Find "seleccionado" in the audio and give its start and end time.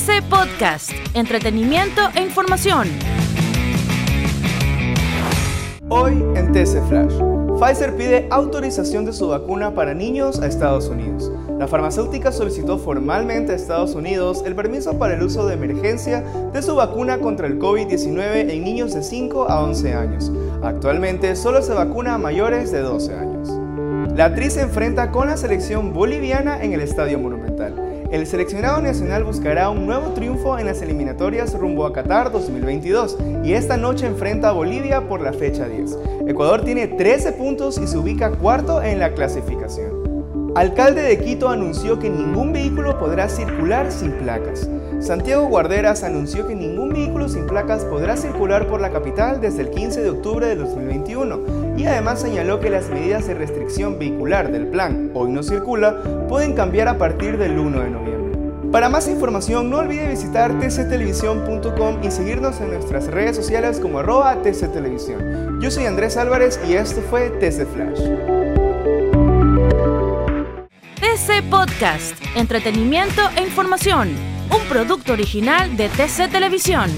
28.26-28.82